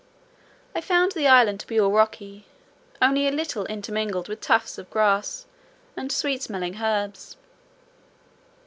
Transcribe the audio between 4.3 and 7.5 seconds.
tufts of grass, and sweet smelling herbs.